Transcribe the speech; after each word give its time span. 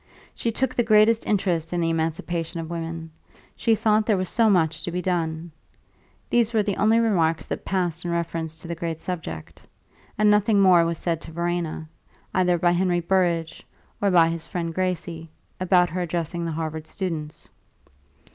She 0.33 0.51
took 0.51 0.73
the 0.73 0.81
greatest 0.81 1.27
interest 1.27 1.71
in 1.73 1.79
the 1.79 1.91
emancipation 1.91 2.59
of 2.59 2.71
women; 2.71 3.11
she 3.55 3.75
thought 3.75 4.03
there 4.07 4.17
was 4.17 4.29
so 4.29 4.49
much 4.49 4.81
to 4.81 4.89
be 4.91 4.99
done. 4.99 5.51
These 6.27 6.53
were 6.53 6.63
the 6.63 6.75
only 6.77 6.99
remarks 6.99 7.45
that 7.45 7.65
passed 7.65 8.03
in 8.03 8.09
reference 8.09 8.55
to 8.55 8.67
the 8.67 8.73
great 8.73 8.99
subject; 8.99 9.61
and 10.17 10.27
nothing 10.31 10.59
more 10.59 10.85
was 10.87 10.97
said 10.97 11.21
to 11.21 11.31
Verena, 11.31 11.87
either 12.33 12.57
by 12.57 12.71
Henry 12.71 12.99
Burrage 12.99 13.61
or 14.01 14.09
by 14.09 14.27
his 14.29 14.47
friend 14.47 14.73
Gracie, 14.73 15.29
about 15.59 15.91
her 15.91 16.01
addressing 16.01 16.45
the 16.45 16.51
Harvard 16.53 16.87
students. 16.87 17.47